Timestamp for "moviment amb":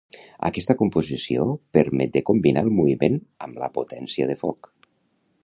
2.81-3.61